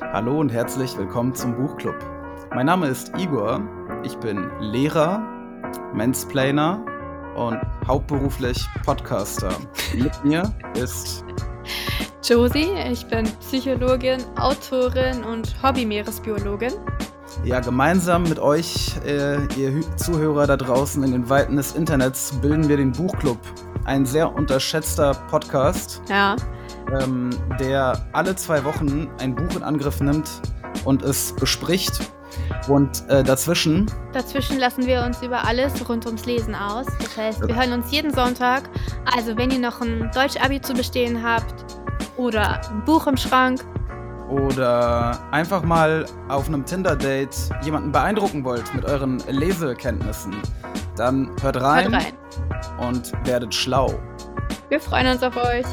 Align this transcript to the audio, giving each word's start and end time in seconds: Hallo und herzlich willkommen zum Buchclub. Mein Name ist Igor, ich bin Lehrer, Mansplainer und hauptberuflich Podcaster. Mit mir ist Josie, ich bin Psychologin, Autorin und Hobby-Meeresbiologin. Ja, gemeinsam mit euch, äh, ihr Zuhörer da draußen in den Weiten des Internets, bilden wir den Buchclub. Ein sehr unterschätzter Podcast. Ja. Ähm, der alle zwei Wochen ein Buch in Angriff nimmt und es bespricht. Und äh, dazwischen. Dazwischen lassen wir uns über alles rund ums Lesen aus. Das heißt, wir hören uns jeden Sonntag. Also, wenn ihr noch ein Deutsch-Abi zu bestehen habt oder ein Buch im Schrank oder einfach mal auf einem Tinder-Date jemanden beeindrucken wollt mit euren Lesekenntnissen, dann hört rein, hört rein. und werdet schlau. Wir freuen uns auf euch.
Hallo 0.00 0.40
und 0.40 0.50
herzlich 0.50 0.96
willkommen 0.96 1.34
zum 1.34 1.54
Buchclub. 1.54 1.94
Mein 2.54 2.66
Name 2.66 2.88
ist 2.88 3.12
Igor, 3.16 3.60
ich 4.02 4.16
bin 4.16 4.50
Lehrer, 4.58 5.20
Mansplainer 5.94 6.84
und 7.36 7.60
hauptberuflich 7.86 8.66
Podcaster. 8.84 9.52
Mit 9.94 10.24
mir 10.24 10.52
ist 10.74 11.22
Josie, 12.24 12.70
ich 12.90 13.06
bin 13.06 13.24
Psychologin, 13.40 14.20
Autorin 14.36 15.22
und 15.22 15.54
Hobby-Meeresbiologin. 15.62 16.72
Ja, 17.44 17.60
gemeinsam 17.60 18.24
mit 18.24 18.40
euch, 18.40 18.96
äh, 19.06 19.36
ihr 19.56 19.96
Zuhörer 19.96 20.46
da 20.46 20.56
draußen 20.56 21.04
in 21.04 21.12
den 21.12 21.28
Weiten 21.28 21.56
des 21.56 21.76
Internets, 21.76 22.32
bilden 22.40 22.68
wir 22.68 22.78
den 22.78 22.92
Buchclub. 22.92 23.38
Ein 23.84 24.06
sehr 24.06 24.34
unterschätzter 24.34 25.14
Podcast. 25.30 26.02
Ja. 26.08 26.36
Ähm, 27.00 27.30
der 27.58 28.04
alle 28.12 28.34
zwei 28.36 28.64
Wochen 28.64 29.08
ein 29.18 29.34
Buch 29.34 29.56
in 29.56 29.62
Angriff 29.62 30.00
nimmt 30.00 30.28
und 30.84 31.02
es 31.02 31.34
bespricht. 31.36 32.00
Und 32.68 33.08
äh, 33.08 33.24
dazwischen. 33.24 33.90
Dazwischen 34.12 34.58
lassen 34.58 34.86
wir 34.86 35.02
uns 35.04 35.22
über 35.22 35.44
alles 35.44 35.88
rund 35.88 36.06
ums 36.06 36.26
Lesen 36.26 36.54
aus. 36.54 36.86
Das 37.00 37.16
heißt, 37.16 37.46
wir 37.46 37.56
hören 37.56 37.72
uns 37.72 37.90
jeden 37.90 38.14
Sonntag. 38.14 38.68
Also, 39.16 39.36
wenn 39.36 39.50
ihr 39.50 39.58
noch 39.58 39.80
ein 39.80 40.10
Deutsch-Abi 40.14 40.60
zu 40.60 40.74
bestehen 40.74 41.22
habt 41.22 41.54
oder 42.16 42.60
ein 42.70 42.84
Buch 42.84 43.06
im 43.06 43.16
Schrank 43.16 43.64
oder 44.28 45.18
einfach 45.32 45.62
mal 45.62 46.06
auf 46.28 46.46
einem 46.46 46.64
Tinder-Date 46.64 47.34
jemanden 47.62 47.90
beeindrucken 47.90 48.44
wollt 48.44 48.72
mit 48.74 48.84
euren 48.84 49.18
Lesekenntnissen, 49.28 50.36
dann 50.96 51.30
hört 51.42 51.60
rein, 51.60 51.92
hört 51.92 52.04
rein. 52.04 52.88
und 52.88 53.12
werdet 53.26 53.54
schlau. 53.54 53.98
Wir 54.68 54.80
freuen 54.80 55.08
uns 55.08 55.22
auf 55.22 55.36
euch. 55.36 55.66